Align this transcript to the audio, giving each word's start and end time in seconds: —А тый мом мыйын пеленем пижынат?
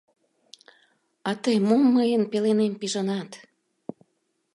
—А 1.29 1.31
тый 1.43 1.57
мом 1.67 1.83
мыйын 1.95 2.23
пеленем 2.31 2.73
пижынат? 2.79 3.29